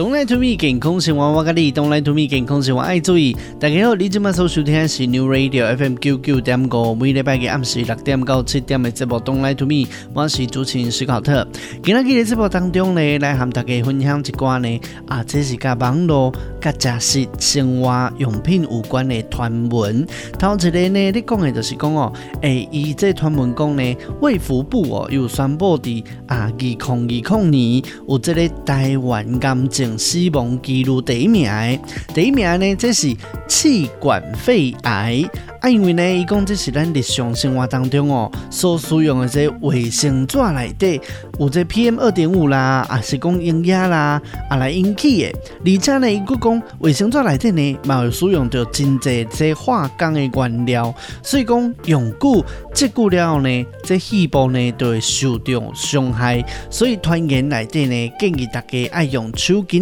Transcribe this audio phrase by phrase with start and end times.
[0.00, 1.70] Don't lie to me，健康生活我教你。
[1.70, 3.36] Don't lie to me，健康生活爱注意。
[3.58, 9.20] 大家好，你今麦所收听的是 New Radio FM 九九点五，每礼拜嘅暗时六点到七点嘅节目。
[9.20, 11.46] Don't lie to me，我是主持人史考特。
[11.82, 16.32] 今日嘅节目当中呢，来和大家分享一寡呢啊，这是甲网络、
[16.62, 20.06] 甲食食生活用品有关的传闻。
[20.38, 22.10] 头一个呢，你讲嘅就是讲哦，
[22.40, 26.96] 诶、伊这传闻讲呢，卫福部哦又宣布伫啊，二零二
[27.42, 29.89] 零年有这个台湾癌症。
[29.98, 31.78] 死亡记录第一名的，
[32.14, 33.14] 第一名呢，这是
[33.48, 35.22] 气管肺癌。
[35.60, 40.98] 啊，因为呢，伊讲这是咱日常生活当中哦，所使用的这卫生纸内底
[41.38, 45.38] 有这 PM 二点五啦，啊是讲溶液啦，啊来引起的。
[45.62, 56.42] 而且呢，伊佫讲卫生纸内底呢，嘛有使用到真侪这化工的原料，所以讲用久积久了后呢，这细胞呢都会受到伤害。
[56.70, 59.79] 所以传言内底呢，建议大家爱用手巾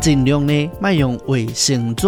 [0.00, 2.06] 尽量呢卖用卫生纸。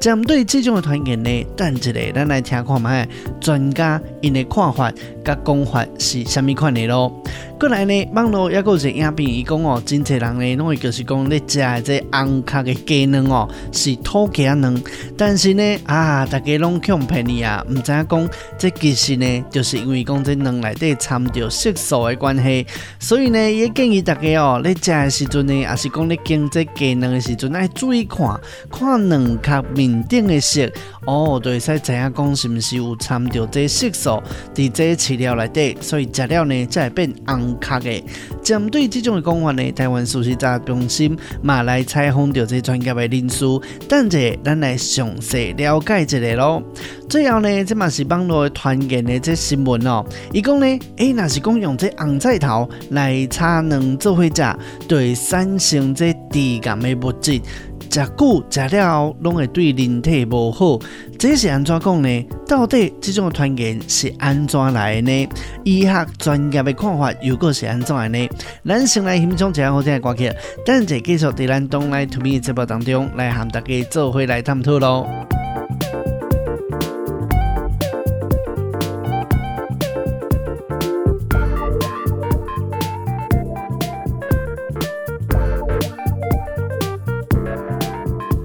[0.00, 3.08] 针对这种的传言呢，等一下咱来听看觅
[3.40, 4.90] 专家因的看法
[5.24, 7.12] 甲讲法是虾米款的咯。
[7.60, 14.82] 过来呢，网络也有一个影片，伊讲哦，真侪人呢，拢会就是讲咧食的这红壳的鸡卵哦，是土鸡卵，
[15.16, 22.66] 但是呢，啊，大家拢抢便宜啊，唔知影讲这其实呢，就是因为讲这卵内底掺着色素的关系，
[22.98, 28.38] 所以呢，也建议大家哦，咧食的时阵呢，也是讲咧经这鸡卵的时阵，爱注意看，
[28.70, 30.70] 看卵壳面顶的色，
[31.06, 34.22] 哦，就会使知影讲是毋是有掺着这色素
[34.54, 37.58] 伫这饲料内底，所以食了呢，才会变红。
[37.62, 38.04] 壳的，
[38.42, 43.44] 针对这种的讲法呢，台湾事实查中心嘛来采访到这专业的人士，
[43.88, 46.62] 等者咱来详细了解一下咯。
[47.12, 50.02] 最后呢，这嘛是网络团建的这新闻哦，
[50.32, 54.56] 伊讲呢，诶，若是讲用这红菜头来炒卵做伙食，
[54.88, 57.38] 对产生这致癌的物质。
[57.90, 60.78] 食久食了拢会对人体无好，
[61.18, 62.26] 这是安怎讲呢？
[62.48, 65.28] 到底这种团建是安怎来的呢？
[65.64, 68.28] 医学专业的看法又个是安怎的呢？
[68.64, 70.32] 咱先来欣赏一下好听的歌曲，
[70.64, 75.06] 等下继续在咱 Don't Lie to Me 节目当中来和大家做伙来探讨咯。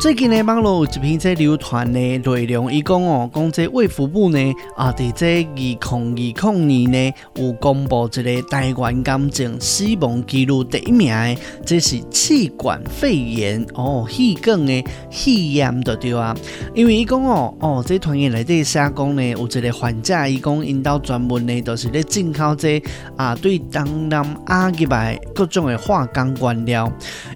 [0.08, 4.40] 最近呢，网络有一篇在流传的内容，伊讲哦，讲这卫福部呢，
[4.78, 14.82] 啊，伫这二零二零年呢，有公布一个台湾癌症死亡记录第一名的，这是气管肺炎哦，气管的
[15.12, 16.34] 肺炎的对啊。
[16.74, 22.82] 因为伊讲哦，哦，这团员内底写讲呢，有一个患者，伊讲因到专门呢，都是咧进口这
[23.18, 26.90] 啊，对东南亚入来各种的化工原料。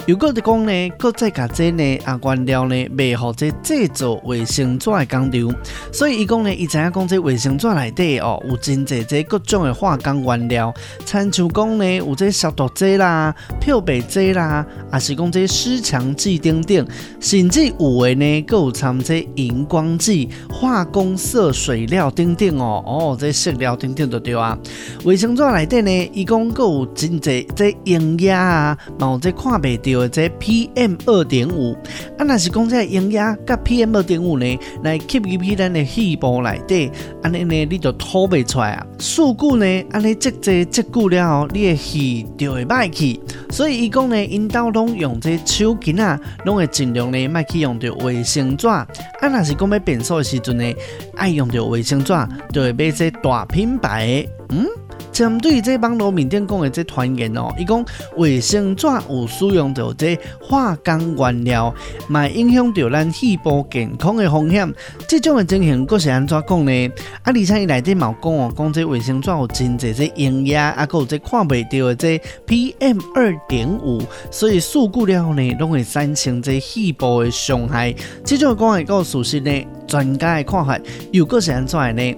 [0.06, 2.61] 又果就讲呢，搁再加这呢啊原料。
[2.70, 5.56] 呢，未好这制造卫生纸的工厂，
[5.92, 10.72] 所以伊讲呢，伊知影讲这卫生纸内底哦，有真侪这各种的化工原料，
[11.04, 14.64] 亲像讲呢，有这消毒剂啦、漂白剂啦，
[14.94, 16.88] 也是讲这湿墙剂等等，
[17.20, 24.56] 甚至有诶呢，搁有掺这荧光剂、化工色水料等等哦，哦，这色料等等都对啊。
[25.04, 31.74] 卫生纸内底呢，伊讲搁有真侪这溶液啊，嘛有这看袂到的这 PM 二点五，
[32.20, 32.51] 啊，那是。
[32.52, 36.92] 讲这营养甲 PM 二点五呢，来吸入去咱的细胞内底，
[37.24, 38.86] 安尼呢，你就吐不出来啊。
[39.00, 43.20] 数据呢，安尼积积积久了后，你的气就会歹去。
[43.50, 48.68] 所以伊讲呢，因兜拢用这手巾啊，拢会尽量呢，莫去用到卫生纸。
[48.68, 48.88] 啊，
[49.22, 50.74] 若是讲要变数的时阵呢，
[51.16, 52.14] 爱用到卫生纸，
[52.54, 54.68] 就会买这大品牌的，嗯。
[55.12, 57.84] 针对这网络面顶讲的这传言哦，伊讲
[58.18, 61.74] 卫生纸有使用到这化工原料，
[62.08, 64.74] 嘛影响到咱细胞健康的风险。
[65.08, 66.88] 这种的情形，佫是安怎讲呢？
[67.24, 74.02] 啊，而且伊内底嘛有讲哦，讲这卫生纸有真侪这营养，啊，佫有这看袂到的这 PM 二点五，
[74.32, 77.94] 所以数据了后呢，拢会产生这细胞的伤害。
[78.24, 79.66] 这种讲的个事实呢？
[79.92, 80.80] 专家的看法
[81.12, 82.16] 又个是安怎呢？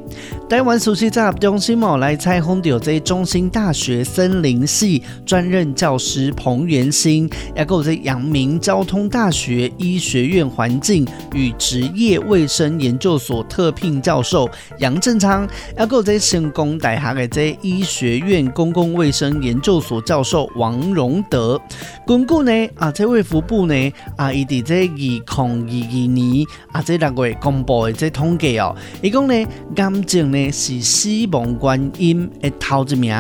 [0.48, 11.04] 台湾熟悉综合中心哦来采访到这中心大学森林系专任教师彭元兴，也有这阳明交通大学医学院环境
[11.34, 14.48] 与职业卫生研究所特聘教授
[14.78, 21.60] 杨正昌，也有这成功大学的这医学院公共卫生研究所教授王荣德。
[22.06, 29.34] 根据呢啊，这卫福部呢啊，伊伫这二零二二年啊，这六月公布的这统计哦，伊讲呢
[29.76, 30.52] 癌症呢。
[30.54, 33.14] 是死亡原因的头一名。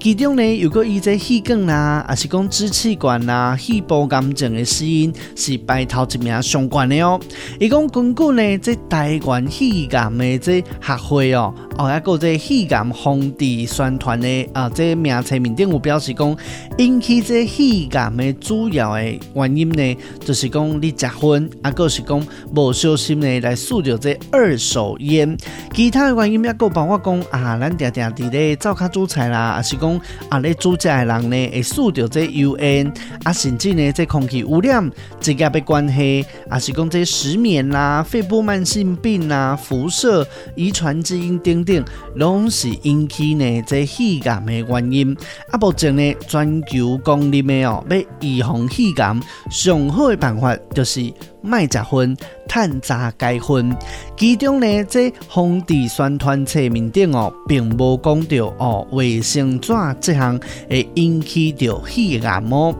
[0.00, 7.20] 其中呢，如果以这气管啦，还是讲支气管啦、肺部癌症的死因是排头一名相关的哦。
[7.58, 16.34] 伊讲根据呢，这台湾气癌的这学会哦，哦，还有这气癌防治宣传的啊，这名册面顶有表示讲，
[16.78, 19.02] 引起这气癌的主要的
[19.34, 25.36] 原因呢，就是讲你食薰，啊，个是讲无小心呢来吸着这二手烟。
[25.72, 30.00] 其他的原因也个包括讲啊，咱常常伫咧灶脚煮菜啦，还是讲。
[30.28, 32.92] 啊，咧煮食的人呢，会受到这油烟，
[33.24, 34.90] 啊，甚至呢，这空气污染
[35.20, 41.84] 直接的关系，啊，是讲这失眠啦、肺部慢性病啦、辐射、遗传基因等等，
[42.14, 45.16] 拢是引起呢这肺癌的原因。
[45.50, 49.20] 啊，目前呢，全球公认的哦，要预防肺癌
[49.50, 51.12] 上好的办法就是。
[51.42, 52.16] 卖食薰，
[52.48, 53.74] 趁早解薰。
[54.16, 60.38] 其中呢，这防治宣传册面顶哦，并无讲到哦，卫生纸这项
[60.68, 62.74] 会引起到肺癌哦。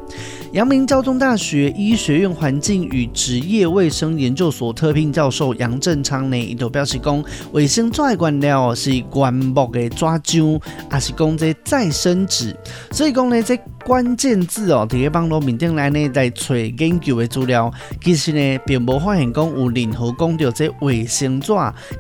[0.52, 7.22] 阳明交通大学医学院环境与职业卫生研究所特聘教授杨正昌呢，伊就表示讲，
[7.52, 10.60] 卫生纸的原料是原木的纸浆，
[10.92, 12.56] 也是讲这再生纸，
[12.90, 17.72] 所以讲呢，这关键字哦，伫个网络面顶来呢，来找研究的资料，
[18.02, 21.52] 其实呢，并无发现讲有任何讲到这卫生纸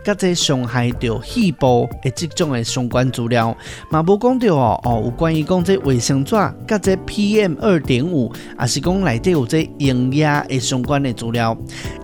[0.04, 3.56] 甲这伤害到细胞的这种的相关资料，
[3.90, 6.30] 嘛无讲到哦哦，有关于讲这卫生纸
[6.66, 8.32] 甲这 PM 二点五。
[8.60, 11.56] 也是讲内底有这营养的相关的资料。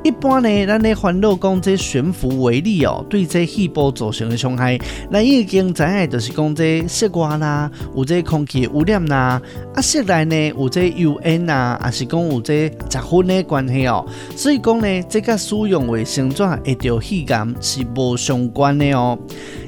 [0.02, 4.78] 一般呢，咱咧烦恼讲这悬浮微粒哦，对这细胞造成的伤害，
[5.12, 9.40] 咱已经知影就是讲这室外啦，有这空气污染啦，
[9.74, 14.06] 啊室内呢有这油烟啊，也是讲有这食薰的关系哦。
[14.36, 19.18] 所以讲呢，这个使用卫生纸会得肺癌是无相关的哦。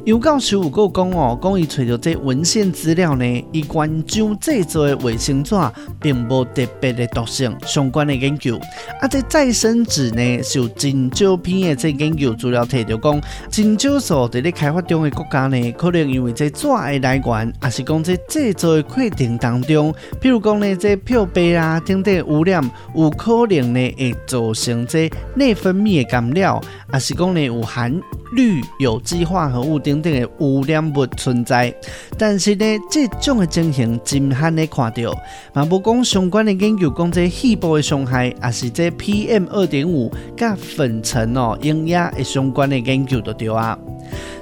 [0.04, 5.54] 有教授有够讲哦，讲伊找到这文献资料呢，伊关注制作的卫生纸
[5.98, 8.58] 并无特别的毒性相关的研究。
[9.00, 13.20] 啊，这再生纸呢，是有真少篇的这研究资料提到讲，
[13.50, 22.62] 真少数伫咧开发中的国家呢，可能因为这纸的来源，也是讲这制作的过程当中，譬如讲呢，这漂白啊等等污染，
[22.94, 26.60] 有可能呢会造成这内分泌的干扰，
[26.92, 27.92] 也是讲呢有含
[28.34, 29.98] 氯有机化合物等。
[30.00, 31.74] 等的污染物存在，
[32.16, 35.12] 但是呢，这种的情形真罕的看到，
[35.52, 43.76] 嘛无讲相关的研究讲这细胞的伤害，也是这 PM 二点五甲粉尘哦，营养的相关的研究都对啊，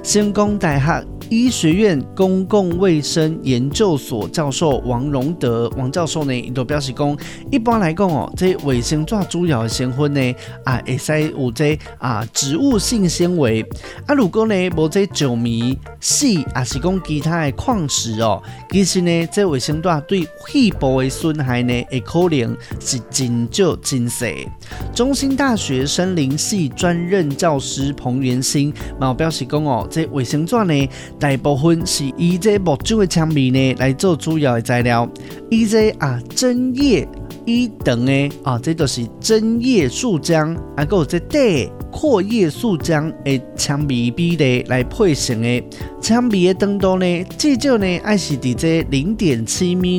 [0.03, 1.03] 成功大学。
[1.29, 7.17] 医学院公共卫生研究所教授王荣德王教授呢，伊都表示讲，
[7.51, 13.61] 一般来讲哦，这卫生纸主要的成分呢，啊，会使有这啊植物性纤维，
[14.05, 24.47] 啊，如果呢无这石棉、矽，啊是讲其他的矿石哦，其实呢，这卫生纸对肺部的损害呢，会可能是真少真细。
[24.95, 30.87] 中兴大学森林系专任教师彭元兴，嘛表示讲哦，这卫生纸呢。
[31.19, 35.09] 大部分是以这木质的纤维呢来做主要的材料，
[35.49, 37.07] 以这啊针叶
[37.45, 45.63] 一等的啊，这都是针叶树浆，啊，还有这底阔叶树浆的纤维比例来配成的。
[46.01, 49.97] 纤维的长度呢，至少呢爱是伫这零点七毫米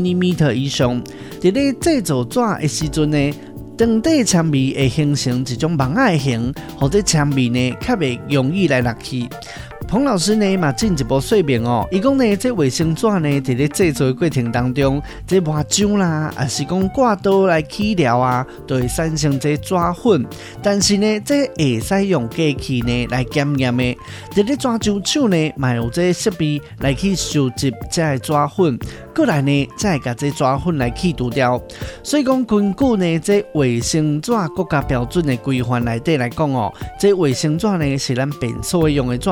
[0.54, 1.02] 以上。
[1.40, 3.35] 伫咧制作纸的时阵呢，
[3.76, 9.28] 长底纤维会形成一种网仔形，或者纤维呢较袂容易来落去。
[9.88, 20.26] 彭老师呢嘛进一步说明哦，伊讲呢这卫生纸呢在制作过程当中，这抹浆啦，还是讲挂刀来去料啊，都会产生这纸粉。
[20.62, 23.97] 但是呢，这会使用机器呢来检验的，
[24.37, 28.78] 在咧纸浆厂呢，嘛有这设备来去收集这纸粉。
[29.18, 31.60] 过来呢，再把这抓粉来去除掉。
[32.04, 39.28] 所以讲，根据呢这卫生纸国家标准的规范来底来讲哦，这卫生纸呢是咱便所用的纸，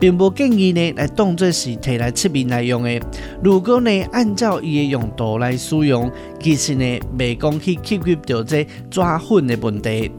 [0.00, 3.00] 并不建议呢来当做是摕来擦面来用的。
[3.40, 10.10] 如果呢按照伊的用途来使用，其实呢未讲去解决到这抓粉的问题。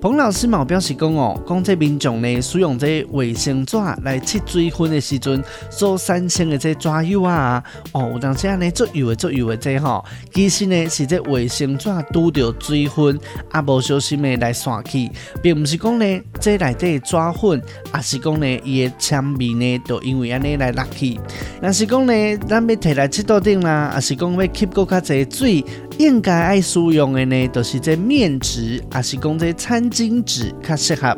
[0.00, 7.62] 彭老师嘛表示讲哦，讲这民众呢使用这卫生纸来切水分的时阵所产生的这抓油啊，
[7.92, 13.16] 哦，有当时呢做油的做油的这吼，其实呢是这卫生纸拄着水分
[13.52, 15.08] 啊，无小心的来散去，
[15.40, 17.62] 并不是讲呢这内底抓粉，
[17.94, 21.18] 也是讲呢伊的纤维呢都因为安尼来落去。
[21.62, 25.61] 若是讲呢，咱要摕来切桌顶啦，也是讲要吸够较侪水，
[25.98, 31.16] 应该爱使用的呢，就是这面纸，也是讲这餐巾纸较适合。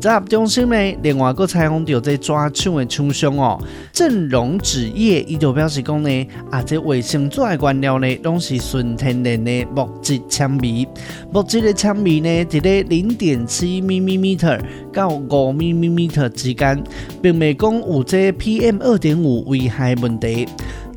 [0.00, 10.88] 在中心呢，另外个采访到这纸厂的厂商哦，正荣纸业伊就表示讲呢，啊，这卫生纸的原料呢，拢是纯天然的木质纤维，
[11.30, 14.58] 木质的纤维呢，伫咧零点七 millimeter
[14.90, 16.82] 到五 millimeter 之间，
[17.20, 20.48] 并未讲有这 PM 二点五危害问题。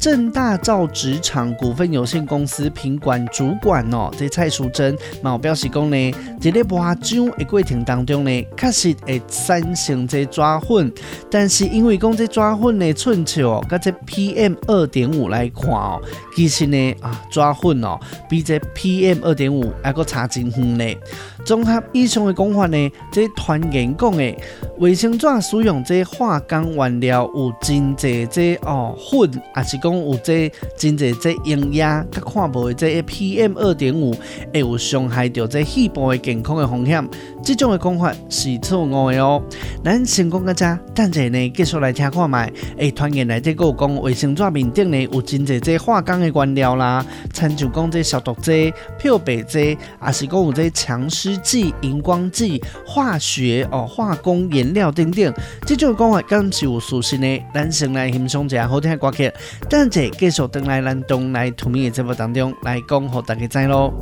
[0.03, 10.91] 正大造纸厂股份有限公司品管主管哦，这蔡淑珍嘛表示讲呢，在咧抹浆的过程当中呢，确实会产生这抓粉，
[11.31, 16.01] 但是因为讲这抓粉的寸数哦，跟这 PM 二点五来看哦，
[16.35, 20.99] 其实呢啊抓粉哦，比这 PM 二点五还阁差真远呢。
[21.45, 24.35] 综合以上的讲法呢，这团员讲的
[24.77, 29.93] 卫生纸使用这化工原料有真侪这哦粉，也是讲。
[30.03, 34.11] 有这真济这营养，佮看无的这 PM 二点五
[34.51, 37.07] 会有伤害到这细胞的健康的风险。
[37.43, 39.41] 这种的讲法是错误的哦。
[39.83, 42.51] 咱先讲个这，等下呢继续来听看卖。
[42.77, 55.33] 诶，团员来这个讲卫生纸面顶呢有真济这化工的原料啦，参像讲这消毒剂、漂白剂，也是讲有这强剂、荧光剂、化学哦化工颜料等等。
[55.65, 57.43] 这种讲法敢是有属实呢？
[57.53, 59.31] 咱先来欣赏一下好听的歌曲，
[59.69, 63.93] 等者继续等来咱东来土米的节目当中来讲，给大家知咯。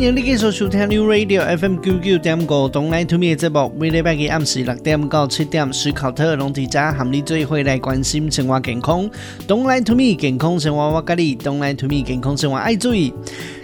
[0.00, 2.70] 欢迎你继续收听 New Radio FM 九九点九。
[2.70, 9.02] Don't lie to Me 的节目，每礼拜日暗时六点到七点，思考特龙迪家和你最会来关心生活健康。
[9.46, 13.12] Don't lie to Me 健康生活我教你，东来 To Me 健康生活爱注意。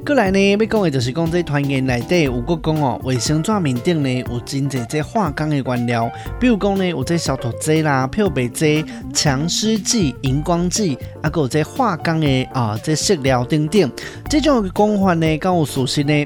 [0.04, 13.90] 过来呢，要讲的就是讲这团圆内底有个讲哦，卫生纸面顶呢有真侪这化工的原料，比如讲呢有这消毒剂啦、漂白剂、强湿剂、荧光剂，啊，还有这化工的啊这色料等等。
[14.28, 16.25] 这种讲法呢，跟有属实呢。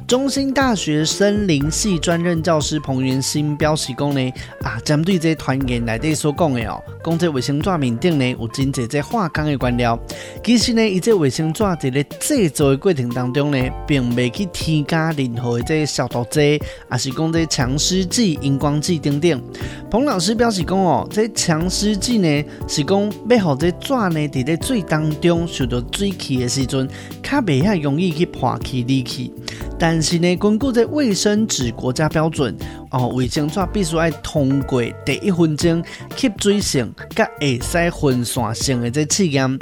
[0.11, 9.97] 中兴大学森林系专任教师彭元新表示讲呢，啊，针对这团员内底所讲的哦，讲这卫生纸面顶呢有真侪这化工的原料，
[10.43, 13.51] 其实呢，伊这卫生纸在咧制作的过程当中。
[13.51, 19.41] 呢，并未去添加任何的这消毒剂，也是讲这强湿剂、荧光剂等等。
[19.89, 26.85] 彭老师表示讲哦，这强湿剂呢，是讲要让这纸呢，伫咧水当中受到水汽的时阵，
[27.23, 29.31] 较袂遐容易去破去离去。
[29.79, 32.55] 但是呢，根据这卫生纸国家标准。
[32.91, 35.83] 哦，卫生纸必须要通过第一分钟
[36.15, 39.59] 吸水性、甲会使分散性的这试验，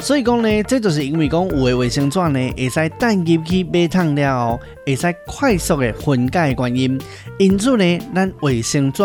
[0.00, 7.00] 所以讲呢，这就是因为讲有的卫生纸呢会使等入去马桶了后，会使快速的分解的原因。
[7.38, 9.02] 因此呢，咱卫生纸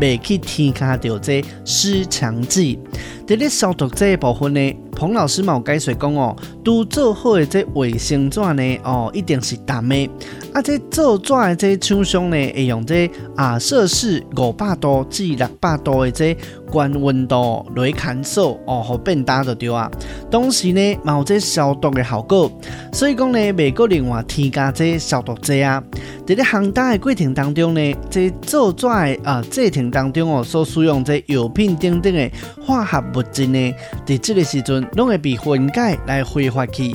[0.00, 2.78] 未去添加着这湿强剂。
[3.26, 10.08] 伫咧消毒这一部分呢，彭老师嘛有解说讲哦，拄做好的这卫生纸呢，哦，一定是淡的。
[10.52, 16.36] 啊，这做纸的这厂商呢，会用这啊摄氏五百度至六百度的这
[16.72, 19.90] 高温度来干燥哦，好变大就对啊。
[20.30, 22.50] 同时呢，嘛有这消毒的效果，
[22.92, 25.82] 所以讲呢，美国另外添加这消毒剂啊。
[26.26, 32.30] 在咧烘打的过程当中呢，这做纸的啊过程当中哦，所使用这药品等等的
[32.60, 36.92] 化学物质呢，在这个时阵拢会被分解来挥发去。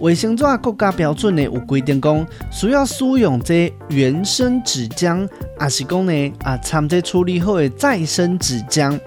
[0.00, 8.98] 卫生纸国家标准呢有规定讲，需要使用这原生纸浆，还是讲呢啊掺这处理后的再生纸浆。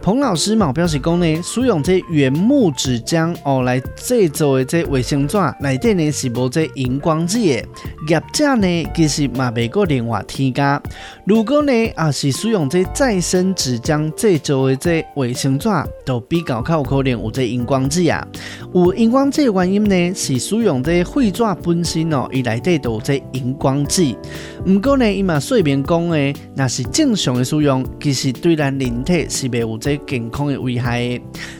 [0.00, 7.68] 彭老师嘛表示讲呢，使用这原木纸浆哦来制作的这卫生纸，内底呢是无这荧光剂的。
[8.08, 10.80] 业者呢其实嘛未过另外添加。
[11.26, 15.68] 如果呢啊是使用这再生纸浆制作的这卫生纸，
[16.06, 18.26] 都比较较有可能有这荧光剂啊。
[18.72, 24.16] 有荧光剂的原因呢是使用这废纸本身哦，伊内底都有这荧光剂。
[24.64, 29.98] 不过呢伊嘛说明讲诶，那是正常的使用，其实对咱人体是袂有这。
[30.08, 31.00] 健康的危害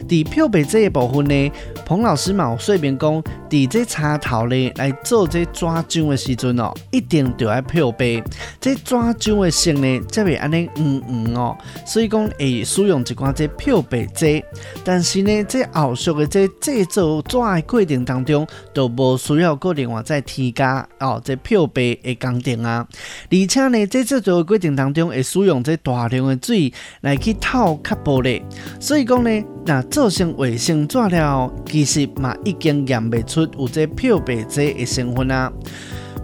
[0.07, 0.23] 的。
[0.23, 1.51] 伫漂白剂的部分呢，
[1.85, 8.23] 彭老师嘛有说明讲，伫这插头呢来做这纸浆的时阵哦，一定就要漂白。
[8.59, 11.57] 这纸浆的性呢，才会安尼黄黄哦。
[11.85, 14.43] 所以讲会使用一寡这漂白剂，
[14.83, 22.87] 但是呢，这后续的这制作纸的过程当中，都无需要个另外再添加哦，这漂白的工程啊。
[23.29, 28.41] 而且呢，在制作的过程当中会使用这大量的水来去透卡玻璃，
[28.79, 35.51] 所以讲呢，那做成卫生纸了，其实嘛已经验不出有这漂白剂的成分啊。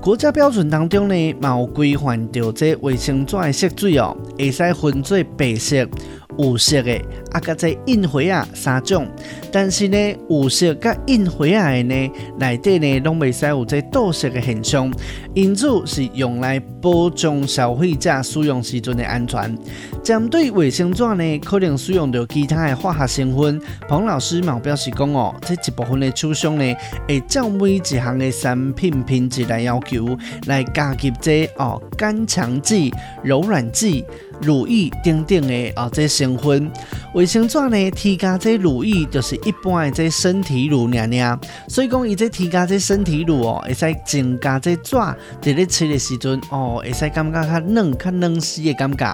[0.02, 5.88] 国家标准当中呢，嘛有规范着这卫生纸的色水哦，会使分做白色。
[6.38, 6.94] 有色的
[7.32, 9.08] 啊，甲这印花啊三种，
[9.52, 14.92] 但是呢，有色甲印花啊的呢，内底呢拢未使有这盗色的现象，
[15.34, 19.58] 因此是用来保障消费者使用时阵的安全。
[20.04, 23.62] 针对卫生纸呢，可能使用到其他的化学成分。
[23.88, 26.76] 彭老师嘛表示讲哦，这一部分的厂商呢，
[27.08, 34.06] 会照每一项的产品品质来要求，来加入这哦干强剂、柔软剂。
[34.42, 36.72] 乳液等等的啊，这成分
[37.14, 44.98] 卫生纸呢，添加这乳液就是一般的这身体乳娘娘，所以讲伊这添加这身体乳哦，会使增加这纸
[45.42, 49.06] 在咧切的时阵哦，会使感觉较嫩、较嫩丝的感觉。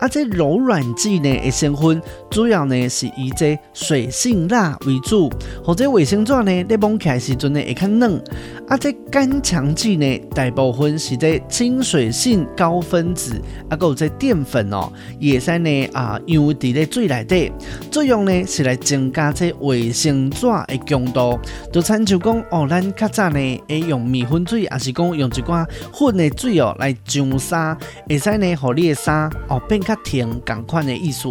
[0.00, 5.30] 啊，这柔软剂呢的成分主要呢是以这水性蜡为主，
[5.64, 8.20] 或者卫生纸呢在摸起来时阵呢会较嫩。
[8.66, 14.63] 啊，这干强剂呢大部分是这亲水性高分子，啊，还有这淀粉。
[14.72, 17.52] 哦，也使呢啊，用伫咧水内底，
[17.90, 21.38] 作用呢是来增加这卫生纸的强度。
[21.72, 27.76] 就亲像讲哦，咱较早呢会用面粉水，还是讲用一寡粉的水哦来上衫，
[28.08, 31.28] 会使呢，互你的衫哦变较甜，同款的意思。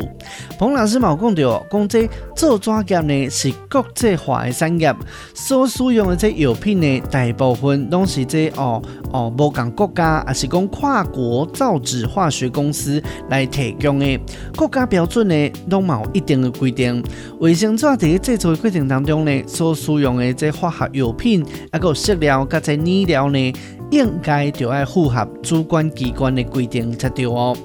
[0.57, 4.93] 彭老师嘛有讲到，讲这做纸业呢是国际化的产业，
[5.33, 13.01] 所使用的这药品呢大部分拢是这哦哦无共国家，也是讲跨国造纸化学公司。
[13.29, 14.19] 来提供的
[14.55, 17.03] 国家标准呢，都有一定的规定。
[17.39, 23.53] 卫生纸在制作过程当中呢，所使用的这化学药品，还有色料，甲这染料呢，
[23.93, 27.55] 应该就要符合主管机关的规定才对哦。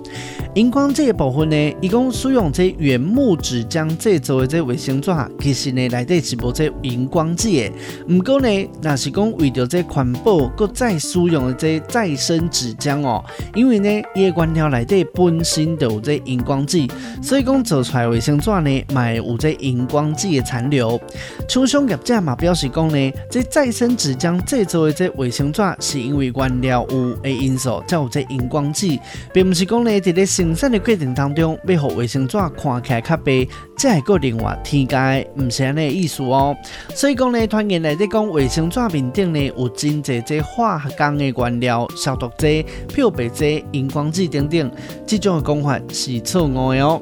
[0.54, 7.72] 荧光剂部分呢，伊讲使用这原木纸浆制作的这卫生纸，其实呢内底是无这荧光剂的。
[8.08, 8.48] 不过呢，
[8.82, 13.24] 若是讲为着这环保，搁再使用的这再生纸浆哦，
[13.54, 16.90] 因为呢，伊个原料内底本身就有这荧光剂，
[17.22, 21.00] 所以讲做出来卫生纸呢，嘛有这荧光剂的残留。
[21.46, 29.00] 厂商业者嘛表示讲呢，这再生纸浆制作的这卫生纸，是因为为原料有的因素才有这荧光剂，
[29.32, 36.54] 并不是讲呢伫咧生产的过程当中，要让卫生纸看起来较白，这还个另外添加的，唔是安尼意思哦。
[36.94, 44.70] 所以讲呢，团员来在讲卫生纸面顶呢有真侪这化学工的原料、消毒剂、漂白剂、荧光剂等等，
[45.06, 47.00] 这种的讲法是错误的哦。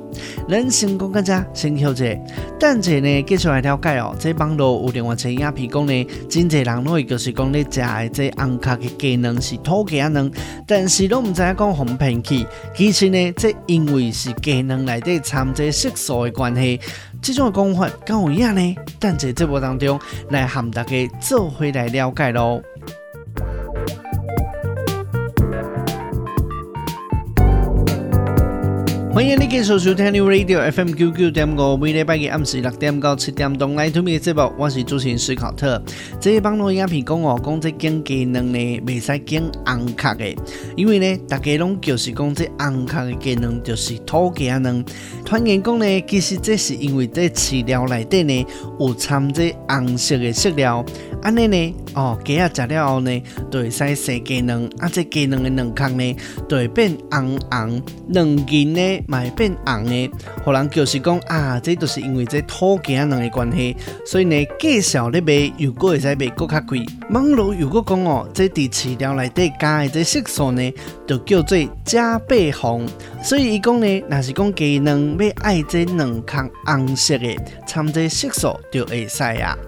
[0.48, 2.18] 咱先讲个只，先休息。
[2.58, 4.14] 等者呢，继续来了解哦。
[4.18, 10.28] 这网络有另外一个影片讲呢，真侪人会就是讲咧食的这红卡的技能是土鸡阿能，
[10.66, 13.32] 但是都唔知影讲红骗去，其实呢。
[13.36, 16.80] 这因为是技能内底掺这色素的关系，
[17.22, 18.76] 这种讲法敢有影呢？
[18.98, 22.60] 但在节目当中来和大家做回来了解咯。
[29.16, 35.82] 欢迎你继续收听 New Radio FM 九九点五，每礼拜嘅暗时六点到七点钟来听我的节目，我是主持人斯考特。
[36.20, 40.36] 这一帮老影片讲哦，讲这拣鸡卵呢，未使拣红壳的，
[40.76, 44.84] 因为呢，大家拢就是讲这红壳的鸡卵就是土鸡仔卵。
[45.24, 48.46] 团员讲呢，其实这是因为这饲料内底呢
[48.78, 50.84] 有掺这红色的饲料，
[51.26, 56.16] 安尼呢，哦，鸡仔食了后呢，就会使生鸡卵，啊，这鸡卵的卵壳呢，
[56.48, 59.04] 就会变红红，卵仁呢。
[59.08, 60.08] 买变红的，
[60.44, 66.86] 互人就是讲啊，这都是因为这土鸡仔卵的关系，所以呢，介绍咧卖又果会使卖更较贵。
[67.10, 70.72] 网络如果讲哦，这伫饲料内底加的这色素呢，
[71.08, 72.86] 就叫做加倍红。
[73.20, 77.36] 所以伊讲呢，若是讲鸡卵要爱这卵壳红色的，
[77.66, 79.58] 掺这色素就会使啊。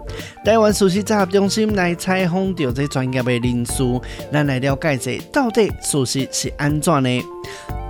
[0.45, 3.83] 台湾事实查核中心来采访到这专业的人士，
[4.31, 7.23] 咱来了解一下到底事实是安怎呢？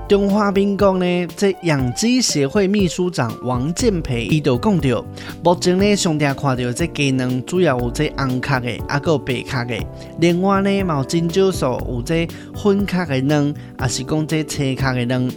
[0.09, 5.05] 中华民国呢，这养鸡协会秘书长王建培伊就讲到，
[5.45, 9.77] 目前呢，上店看到这鸡卵主要有这红壳的，还有白壳的。
[10.19, 15.29] 另外呢，有真少数有这粉壳的卵，也是讲这青壳的卵。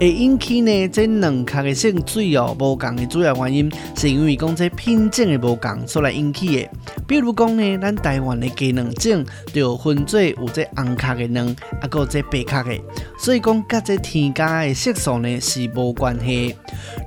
[0.00, 6.68] 会引起呢，这卵壳的性水哦无共的主要原因，是因为讲这品种的无共所来引起的。
[7.06, 12.76] 比如讲呢，咱台湾的鸡卵种就分做有这红壳的卵，还有这白壳的，
[13.16, 16.54] 所以讲甲这添加的色素呢是无关系。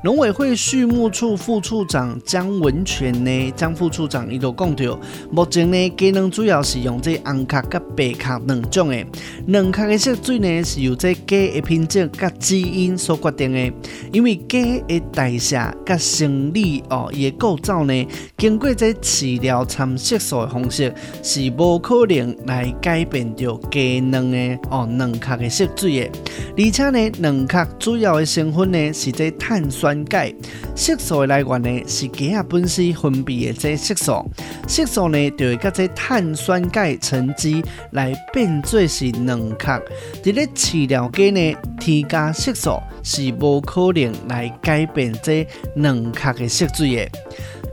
[0.03, 4.99] 农委会畜牧处副处长江文全呢，江副处长伊就讲到，
[5.31, 9.05] 目前呢鸡卵主要是用这红壳甲白壳两种的，
[9.47, 13.73] 两壳的色水呢是由这鸡的品种甲基因所决定的，
[14.13, 20.93] 因为鸡的代谢甲生理哦，伊的构造呢，经过这饲料掺色素的方式
[21.23, 26.11] 是无可能来改变掉鸡卵的哦两壳的色水的，
[26.57, 30.33] 而且呢两壳主要的成分呢是这碳酸钙，
[30.75, 34.25] 色素的来源呢是鸡仔本身分泌的这色素，
[34.67, 39.81] 色素呢就会甲这碳酸钙沉积来变做是卵壳，
[40.23, 47.09] 伫咧饲料鸡呢添加色素是无可能来改变这卵壳的色水的。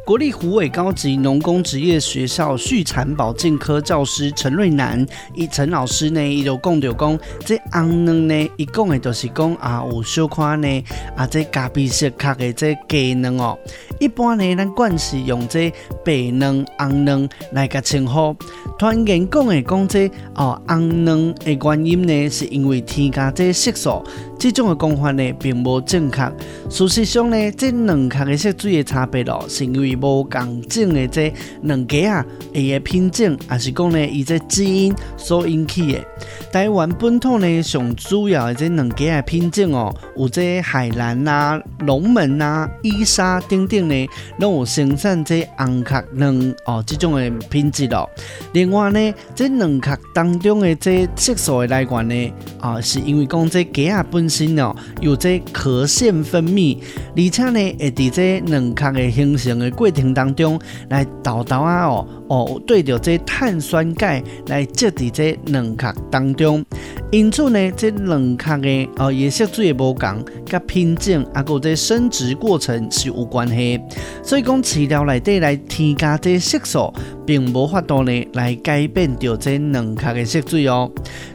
[0.06, 10.84] 国立湖尾高级农工职业学校畜产保健科教师陈瑞南，伊陈老师呢，伊就讲到讲，这红卵呢，伊讲的就是讲啊，有小可呢，
[11.16, 13.58] 啊，这咖啡色壳的这鸡卵哦，
[13.98, 15.72] 一般呢，咱惯是用这
[16.04, 18.32] 白卵、红卵来个称呼。
[18.78, 24.04] 团员讲的讲这哦，红卵的原因呢，是因为添加这色素。
[24.38, 26.32] 这种的讲法呢，并无正确。
[26.68, 36.04] 事实上呢，这两壳的色水的差别咯，是因为无共种的这两鸡啊，伊的品种，还是讲呢，伊这基因所引起的。
[36.52, 44.06] 台湾本土呢，上主要的这两鸡的品种哦，有这海南呐、啊、龙门呐、啊、伊莎等等呢，
[44.38, 48.08] 拢有生产这红壳卵哦，这种的品质咯。
[48.52, 56.78] 另外呢，这两壳当中的这色素的来源呢，啊，是因为讲这鸡啊本身哦，有这壳腺分泌，
[57.16, 60.58] 而且呢，会伫这卵壳的形成的过程当中
[60.88, 66.64] 来豆豆啊哦哦，对着这碳酸钙来积伫这卵壳当中，
[67.12, 73.80] 因此呢，这卵壳的哦颜色最无同，甲品种啊，个这生殖过程是有关系。
[74.22, 76.92] 所以讲饲料内底来添加这色素，
[77.24, 80.90] 并无法度呢来改变着这卵壳的色水哦。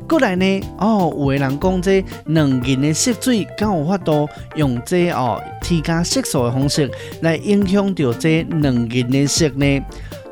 [0.09, 9.81] 过来呢，哦，有的人讲这卵磷的色水，敢有法度用这哦添加色素的方式来影响着这卵磷的色呢？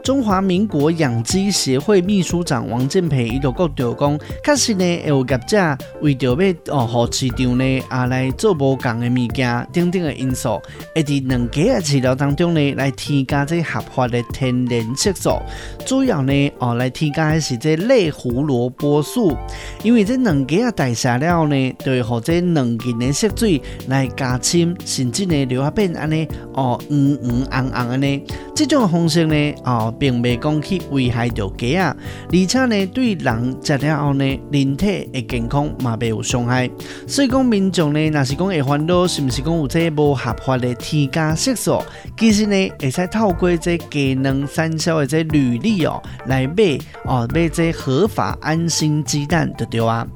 [0.04, 10.60] 中华民国养鸡协会秘书长王建培伊就讲到讲，确实呢，会有业者为着要哦，互市场呢啊来做无共的物件，等等的因素，
[10.96, 15.38] 会伫两鸡的饲料当中呢来添加这合法的天然色素，
[15.86, 19.36] 主要呢哦来添加的是这类胡萝卜素，
[19.84, 28.24] 因为这两鸡啊代谢了呢，就会互这卵磷的色水来加深，甚至呢留下变安尼哦黄黄红红安尼，
[28.56, 29.89] 这种方式呢哦。
[29.92, 31.96] 并未讲去危害到鸡啊，
[32.32, 36.70] 而且呢，对人食了后呢，人体的健康嘛未有伤害。
[37.08, 41.82] 所以讲民众呢，若是讲会烦恼，是不是讲有这无合法的添加色素？
[42.18, 50.08] 其实呢，会使透过这鸡卵产销的这履历哦，来买哦买这合法安心鸡蛋就对啊。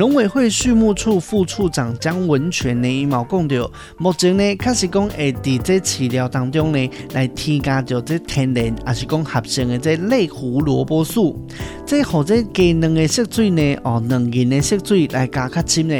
[0.00, 11.38] 农委会畜牧处副处长江文全呢，伊嘛讲到，目前呢，确实讲会伫这饲料当中呢，来添加着这天然，也是讲合成的这类胡萝卜素，
[11.84, 15.94] 这或者鸡卵的色水呢，哦，卵磷的色水来加较深呢。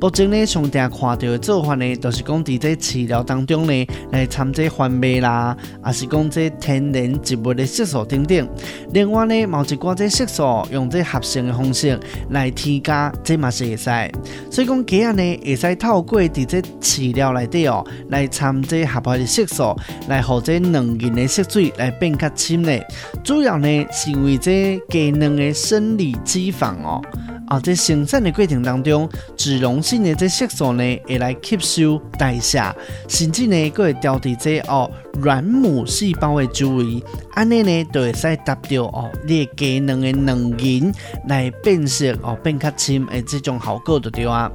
[0.00, 8.48] 目前呢，上常看到的做法呢，就是讲伫这饲料当中呢，来掺这番麦啦，也是讲这天然植物的色素等等。
[8.92, 11.96] 另外呢，某一寡这色素用这合成的方式
[12.30, 13.43] 来添加这。
[13.44, 13.90] 嘛是会使，
[14.50, 19.76] 所以讲鸡仔呢会使透过伫只饲料内底哦，来掺这合法的色素，
[20.08, 22.82] 来互这卵磷的色水来变较深嘞。
[23.22, 27.02] 主要呢是为这鸡卵的生理脂肪哦，
[27.48, 32.60] 啊，在生产的过程当中，脂溶性的这色素呢会来吸收代谢，
[33.08, 34.90] 甚至呢佫会调伫这哦。
[35.20, 37.02] 软母细胞的周围，
[37.34, 40.92] 安尼呢就会使达到哦，你鸡卵的卵磷
[41.28, 44.50] 来变色哦，变较深诶，这种效果就对啊。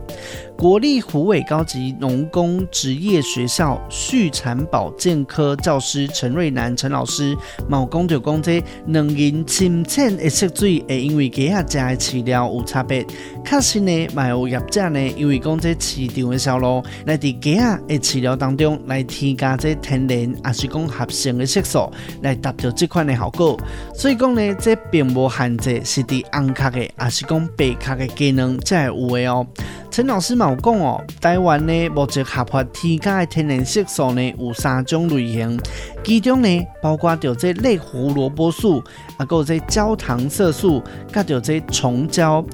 [0.60, 7.34] 国立虎尾高级农工职业学校畜产保健科教师陈瑞南陈老师，
[7.70, 13.08] 毛讲就讲这两人深浅的色水会因为鸡鸭食的饲料有差别。
[13.46, 21.90] 确实呢，嘛有业者呢，因为讲这市场的销路来伫鸡鸭的饲料当中来添加这天然，还是讲合成的色素
[22.22, 23.58] 来达到这款的效果。
[23.96, 29.48] 所以讲呢，这并无限制是伫红壳的，还是讲白壳的鸡卵才会有的哦。
[29.92, 35.60] 陈老师嘛有讲哦，台湾呢目前合法添加的天然色素呢有三种类型，
[36.04, 38.78] 其中呢包括着这类胡萝卜素，
[39.18, 42.46] 啊，还有这焦糖色素，佮着这虫胶。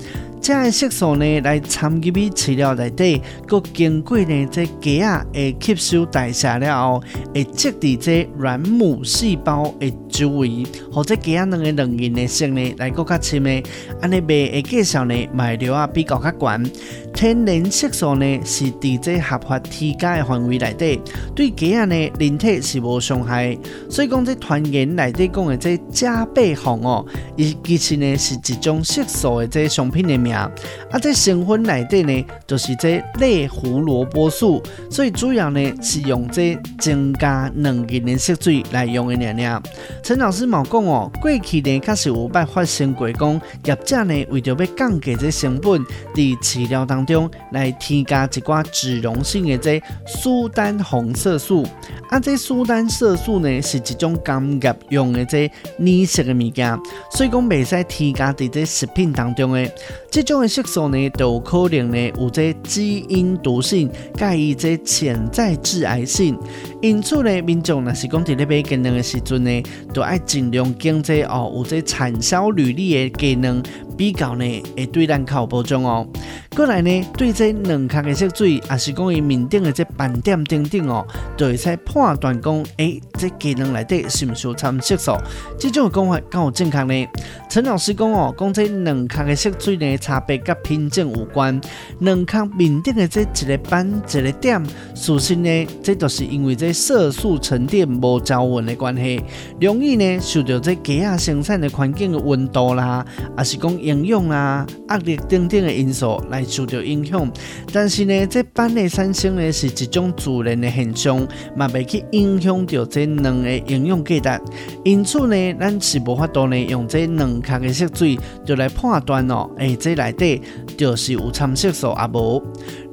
[0.46, 7.04] 这样的色素呢，来参入去饲料内底，佮经过呢这鸡仔会吸收代谢了后，
[7.34, 13.64] 会积伫这软母细胞的周围，或者鸡仔卵的卵形的色呢来佮较深的，
[14.00, 16.72] 安尼卖的介绍呢卖料啊比较较悬。
[17.12, 21.02] 天然色素呢是伫这合法添加的范围内底，
[21.34, 23.58] 对鸡仔呢人体是无伤害。
[23.90, 27.04] 所以讲这传言内底讲的这加倍红哦，
[27.36, 30.35] 伊其实呢是一种色素的这商品的名。
[30.36, 39.16] 啊，这成分内底呢，就是这类胡萝卜素，所以主要呢是用这增加两个的色水来用的。
[39.16, 39.64] 娘娘，
[40.04, 45.82] 陈老师冇讲哦，过去呢确实有办发生过，讲业者呢为着要降低这成本，
[46.14, 51.66] 伫饲料当中来添加一寡脂溶性的这苏丹红色素。
[52.10, 56.78] 啊，这苏丹色素呢是一种工业用的这染色的物件，
[57.10, 59.72] 所以讲未使添加伫这食品当中的。
[60.16, 66.40] 这种的色素呢，都有可能呢有这基因毒性，介意这潜在致癌性。
[66.82, 73.62] 因此呢，民众若是讲伫咧买鸡卵的时阵呢，都爱尽量拣这哦有这产销履历的鸡卵，
[73.98, 76.08] 比较呢会对咱较有保障哦。
[76.56, 85.18] 过来呢，对这两壳的色水，也是讲伊面顶的这斑点等等哦，就会使判断讲，诶、这鸡卵内底是毋是有掺色素？
[85.60, 87.08] 这种讲法敢有正确呢？
[87.50, 91.60] 陈老师讲哦，讲这两壳的色水呢，差别甲品种有关。
[92.00, 94.64] 两壳面顶的这一个斑一个点，
[94.94, 96.72] 事实呢，这都是因为这。
[96.86, 99.20] 色素沉淀无均匀的关系，
[99.60, 103.04] 容易呢受到这鸡鸭生产的环境的温度啦，
[103.36, 107.32] 还是讲营养啦、压力等等的因素来受到影响。
[107.72, 114.42] 但是呢，这斑的产生呢是一种自然的现象，嘛袂去影响到这两个营养价值。
[114.84, 120.42] 因此呢，咱是无法度呢用这两壳的色水就来判断哦，诶、欸，这内底
[120.78, 122.42] 就是有掺色素啊无？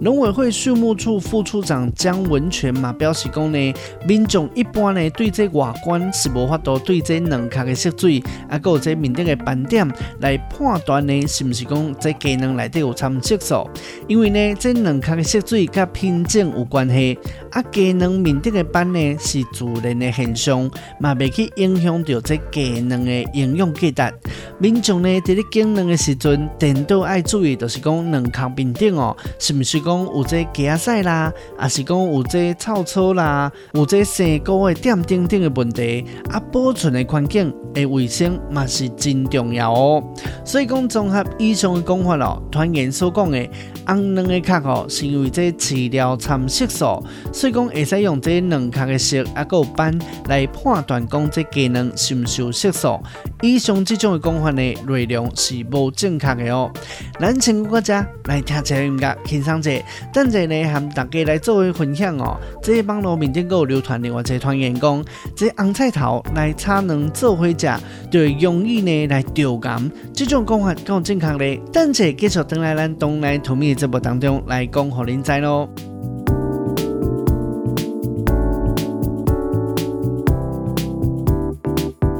[0.00, 3.72] 农委会畜牧处副处长江文全嘛表示讲呢。
[4.06, 9.88] 民众一般呢，对这外观是无法度对这两壳的色水，啊，还有这面顶的斑点
[10.20, 13.68] 来判断呢，是不是讲这鸡卵内底有掺色素？
[14.06, 17.18] 因为呢，这卵壳的色水甲品种有关系，
[17.50, 24.14] 啊，鸡卵面顶的斑呢是自然的现象，嘛未去影响到这鸡卵的营养价值。
[24.58, 33.50] 民众呢，在咧拣卵的时阵，点都爱注意，就是讲卵壳面顶哦，是不是讲有这鸡仔屎啦，还是讲有这臭草啦？
[33.72, 40.04] 有这生菇的点点点的问题，啊，保存的环境的卫生嘛是真重要哦。
[40.44, 43.48] 所以讲综合以上的讲法咯，团员所讲的
[43.86, 53.00] 红卵的壳哦，是因为这饲料掺色素，所以讲会使用这卵壳的色啊，个斑来判断讲这鸡卵是唔是有色素。
[53.42, 56.70] 以上这种的讲法呢，内容是无正确的哦。
[57.18, 59.70] 咱请国家来听一下音乐，欣赏者，
[60.12, 62.38] 等阵呢，和大家来做为分享哦。
[62.62, 67.68] 这网络面顶个流传另外一个传言讲，这红菜头来炒卵做伙食，
[68.10, 69.90] 就会容易呢来掉癌。
[70.14, 71.62] 这种讲法够正确的。
[71.72, 75.68] 等阵继续等来咱东来土米节目当中来讲，互恁知咯。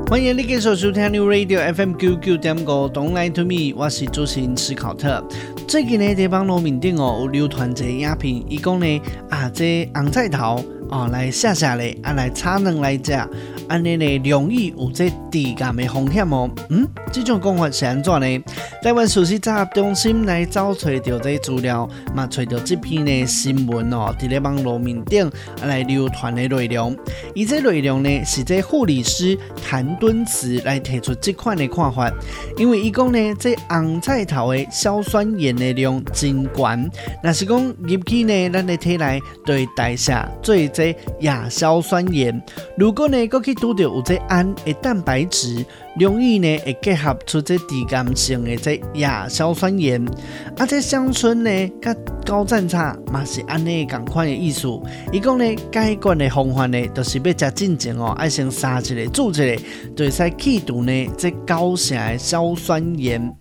[0.09, 5.25] 欢迎你继续收听 New Radio FM 九九点五，Don't Lie to Me，我是主持人史考特。
[5.67, 10.63] 最近呢，在网络面顶哦有流传一个影片，伊讲呢啊，这红菜头。
[10.91, 13.19] 哦，来下下来，啊，来炒卵来食，
[13.73, 16.51] 安尼呢容易有这致癌的风险哦。
[16.69, 18.45] 嗯，这种讲法是安怎呢？
[18.83, 25.31] 台湾事实查核中心来找找到这资料，嘛找到这篇呢新闻哦，伫咧网络面顶
[25.65, 26.95] 来流传的内容。
[27.35, 32.13] 伊这内容呢是这护理师谭敦慈来提出这款的看法，
[32.59, 36.77] 因为伊讲呢这红菜头的硝酸盐的量真高，
[37.23, 42.39] 若是讲入去呢咱的体内对代谢最亚硝酸盐，
[42.77, 45.65] 如果呢，搁去拄着有这氨的蛋白质，
[45.97, 50.05] 容易呢会结合出这低酐性的这亚硝酸盐。
[50.57, 51.95] 啊，这香椿呢，甲
[52.27, 54.67] 高赞茶嘛是安尼共款的意思。
[55.13, 59.57] 伊讲呢，解决的方法呢，就是要食进前哦，爱先杀一个煮一个，
[59.95, 63.33] 就会使去除呢这高盛的硝酸盐。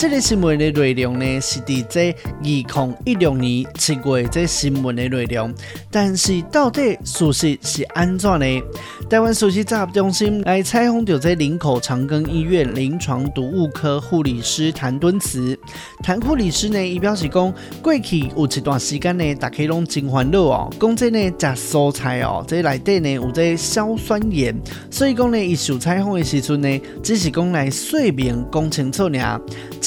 [0.00, 5.52] 这个新闻的内容呢，是伫这二零一六年七月这新闻的内容，
[5.90, 8.62] 但是到底事实是安怎呢？
[9.10, 15.58] 台湾首席杂中心来采访到这林口长庚医院临床毒物科护理师谭敦慈，
[16.02, 24.56] 谭护理师呢，伊表示讲，过去有一段时间呢，大家拢真烦恼哦，讲这呢食蔬菜哦，这内底呢有这硝酸盐，
[24.90, 29.38] 所以讲呢，伊受采访的时阵呢，只是讲来说明讲清楚尔。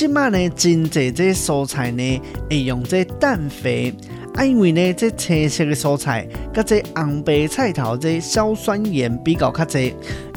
[0.03, 3.95] 即马呢，真济这蔬菜呢，会用这氮肥。
[4.33, 9.93] 啊，因为呢，这青色的蔬菜，甲这红白菜头这硝酸盐比较较侪，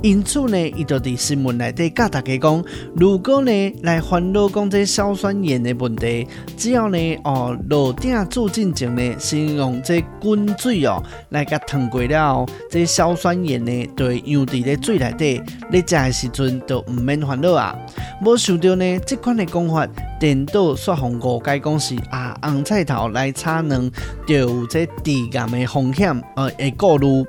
[0.06, 2.64] 因此呢，伊就伫新闻内底甲大家讲，
[2.94, 6.24] 如果呢来烦恼讲这硝酸盐的问题，
[6.56, 15.42] 只要呢哦落鼎煮进前呢，先用这滚水哦来甲烫过了，这硝酸盐呢就会扬伫咧水内底，
[15.72, 17.76] 你食的时阵就毋免烦恼啊。
[18.22, 19.88] 无想到呢，这款的讲法，
[20.20, 23.90] 颠倒说互误解讲是啊红菜头来炒卵，
[24.24, 27.26] 就有这致癌的风险，呃，会过滤。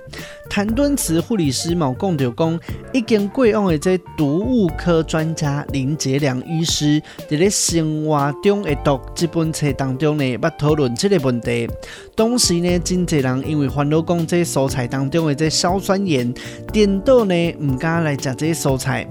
[0.50, 2.60] 谭敦慈护理师嘛讲到讲，
[2.94, 11.70] 已经过往的这毒物科专家林杰良医师在咧生活中的毒这本册当中呢，捌讨论这个问题。
[12.16, 16.34] 当时呢，真侪人因为烦恼讲这蔬菜当中的这硝酸盐，
[16.74, 19.08] 颠倒呢唔敢来食这蔬菜。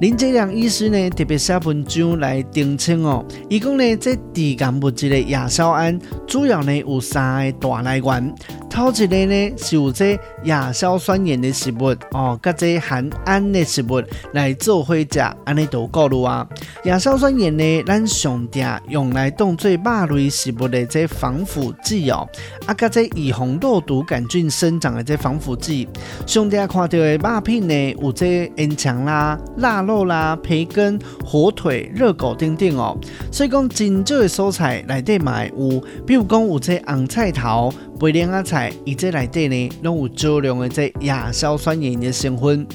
[0.00, 8.34] 林杰良医师呢特别写文章来澄清哦，伊讲呢这致癌物质的亚硝胺主要呢有三个大来源。
[8.70, 14.00] 头一个呢是有这亚硝酸盐的食物哦，甲这含氨的食物
[14.32, 16.48] 来做伙食，安尼都够了啊。
[16.84, 22.26] 亚硝酸盐呢，咱上定用来当做肉类食物的这防腐剂哦，
[22.64, 25.88] 啊，甲这以红肉毒杆菌生长的这防腐剂。
[26.24, 32.96] 上定看到的肉品呢，有这烟肠啦、腊肉啦、培根、火腿、热狗等等哦。
[33.32, 37.74] 所以讲真少的蔬菜内底嘛有，比如讲有这红菜头。
[38.00, 42.66] 白莲仔菜，伊这内底呢，拢有少量的这亚硝酸盐的成分。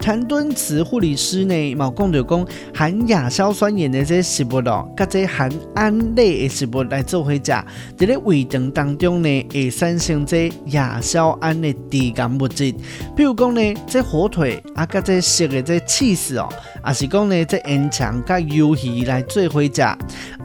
[0.00, 7.64] 谭敦慈护理师呢，嘛讲到讲含亚硝酸盐的这食物哦，甲这含胺类的食物来做伙食，在
[7.98, 12.72] 咧胃肠当中呢，会产生这亚硝胺的致癌物质。
[13.14, 16.48] 比如讲呢，这火腿啊，甲这熟的这起司哦，
[16.86, 19.98] 也是讲呢，这烟肠甲鱿鱼来做伙食，啊，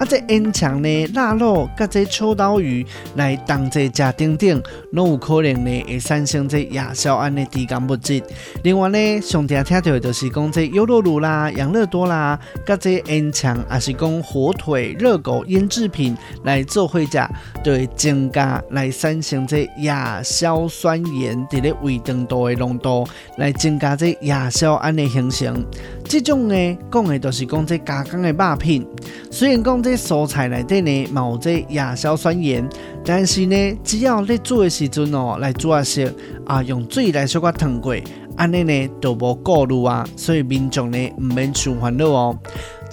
[0.08, 8.22] 这烟肠呢，腊肉甲这秋刀鱼来当做食等等，拢有可能呢，会产生这亚硝胺的致癌物质。
[8.64, 17.20] 另外呢，上听听到的就是讲这优酪乳啦、养乐多啦，甲这烟肠，也是讲火腿、热狗腌制品来做会食，
[17.64, 25.66] 就会增加来产生这亚硝酸盐伫咧胃肠道的浓度，来增加这亚硝胺的形成。
[26.04, 28.88] 这种呢，讲的都是讲这加工的肉品，
[29.32, 32.68] 虽然讲这蔬菜内底呢冇这亚硝酸盐，
[33.04, 36.14] 但是呢，只要你煮的时阵哦，来煮啊些
[36.46, 37.96] 啊，用水来小可烫过。
[38.38, 42.38] 安尼呢都无顾虑啊，所以民众呢毋免伤烦恼哦。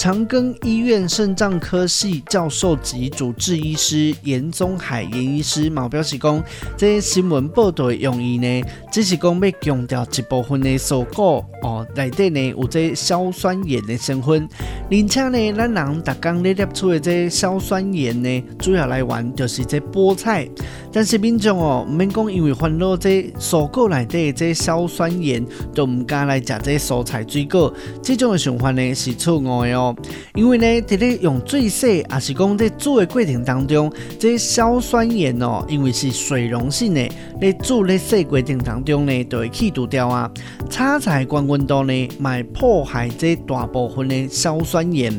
[0.02, 6.42] 长庚医院肾脏科系教授及主治医师严宗海严医师嘛表示讲，
[6.76, 14.48] 这、新闻报道的用意呢，只是讲要强调一部分的蔬果哦，内底呢有这硝酸盐的成分，
[14.90, 20.48] 而且呢，咱人逐工咧摄取的这硝酸盐呢，主要来源就是这菠菜。
[20.94, 29.91] 但是民众哦，唔免讲因为烦恼这蔬果内底的这硝酸盐，都唔敢来食这蔬菜水果，这种的想法呢是错误的哦。
[30.34, 37.08] 因为呢，伫咧用水洗，也是讲在煮的过程当中，这硝酸盐哦，因为是水溶性的，
[37.40, 40.30] 咧煮咧洗过程当中呢，就会去除掉啊。
[40.70, 45.12] 炒菜关温度呢，买破坏这大部分的硝酸盐。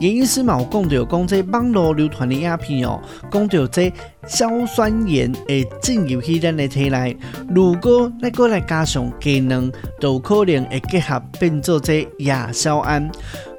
[0.00, 3.00] 严医师嘛有讲到，讲这网络流传的鸦片哦，
[3.30, 3.92] 讲到这
[4.26, 7.16] 硝酸盐会进入去咱的体内，
[7.48, 13.10] 如果再过来加上鸡卵，都可能会结合变做这亚硝胺。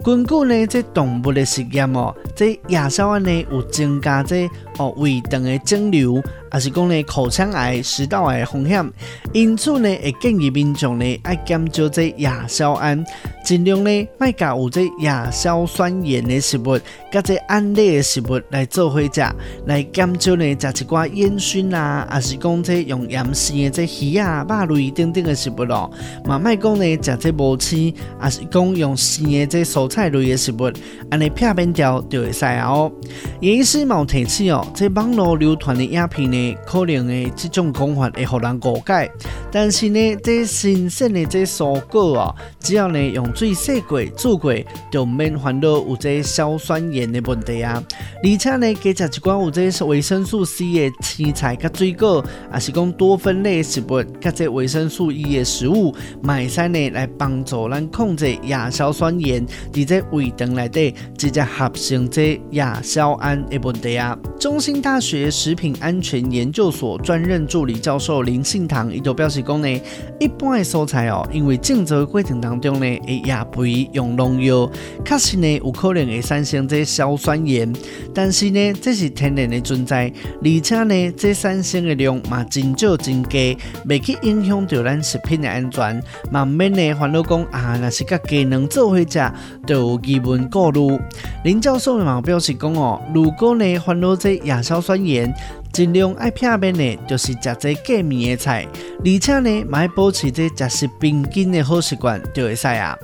[0.08, 8.88] 根据呢这动物的实验哦，这亚硝胺呢有增加这哦胃肠的肿瘤，还是讲呢口腔癌、食道癌的风险。
[9.34, 13.04] 因此呢，会建议民众呢爱减少这亚硝胺，
[13.44, 16.80] 尽量呢卖加有这亚硝酸盐的食物，
[17.12, 19.22] 加这胺类的食物来做伙食，
[19.66, 25.90] 来减少呢食一寡烟熏啊，还是讲这用盐性的这鱼啊、肉类等等的食物咯。
[26.26, 30.72] 嘛卖讲呢食这无刺，还是讲用生的这蔬菜类的食物，
[31.10, 32.92] 安尼片面条就会使哦。
[33.40, 39.12] 医师冇提起哦，这网络流传的影片呢，可能呢这种讲法会互人误解。
[39.52, 44.54] 但是呢，这新鲜的这蔬果啊，只要呢用水洗过、煮过，
[44.92, 47.84] 就免烦恼有这硝酸盐的问题啊。
[48.24, 64.18] 而且呢，加食一寡有这维生素 C 的青菜、甲水果，也是讲多酚类食物，甲这维生素 E 的食物，买晒呢来帮助咱控制亚硝酸盐伫这胃肠内底直接合成这亚硝胺的问题啊。
[64.58, 69.82] 中兴大学食品安全研究所专任助理教授林信堂伊就表示讲呢，
[70.20, 74.68] 一般的蔬菜哦，因为种植过程当中呢，会压肥用农药，
[75.06, 77.72] 确实呢有可能会产生这硝酸盐，
[78.16, 83.56] 但是呢这是天然的存在，而且呢这产生的量嘛真少真低，
[83.86, 86.02] 未去影响到咱食品的安全，
[86.32, 89.32] 慢慢的烦恼讲啊，若是甲鸡能做伙食，
[89.68, 91.00] 就有疑问过虑。
[91.44, 95.32] 林教授嘛表示讲哦，如果呢烦恼这亚硝酸盐。
[95.72, 98.66] 尽量爱片面的，就是食这过敏的菜，
[99.06, 102.98] 而且呢，买保持这食食平均的好习惯就会使啊。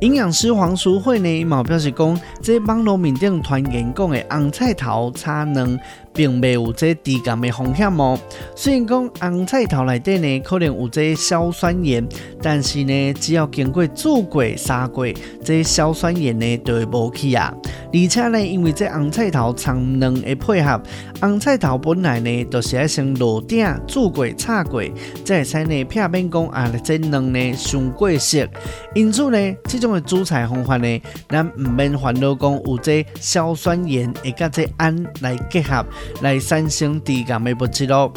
[0.00, 5.78] 营养师黄淑慧呢，嘛表示讲，这网络面顶传言讲的红菜头差能。
[6.12, 8.18] 并未有这低感的风险哦。
[8.54, 12.06] 虽然讲红菜头内底呢可能有这硝酸盐，
[12.42, 15.06] 但是呢，只要经过煮过、杀过，
[15.44, 17.52] 这硝酸盐呢就会无去啊。
[17.92, 20.82] 而且呢，因为这红菜头长卵的配合，
[21.20, 24.82] 红菜头本来呢都、就是爱先落鼎煮过、炒过，
[25.24, 28.46] 再使呢片面讲啊，这卵呢上过色。
[28.94, 35.84] 因此呢，这种的煮菜方法呢，咱唔免烦恼讲有这硝酸盐会甲这胺来结合。
[36.22, 38.12] 来产生低感的物质咯。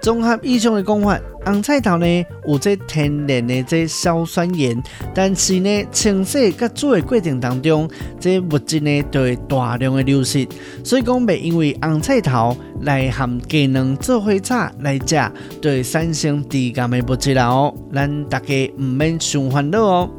[0.00, 4.76] 综合以上的讲法，红菜头呢有这天然的这硝酸盐，
[5.14, 7.88] 但是呢清洗甲煮的过程当中，
[8.18, 10.46] 这物质呢就会大量的流失。
[10.82, 15.32] 所以讲，袂因为红菜头来含鸡卵做伙炒来食，
[15.62, 17.72] 就会产生低感的物质啦哦。
[17.94, 20.10] 咱大家唔免伤烦恼哦。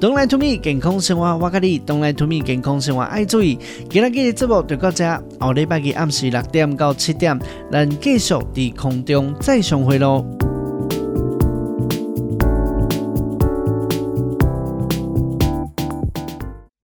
[0.00, 3.58] Don't let me，健康生活我甲你，Don't let me，健康生活爱注意。
[3.90, 7.36] 今日嘅节目就到这，下礼拜嘅暗时六点到七点，
[7.72, 10.24] 咱继续伫空中再相会咯。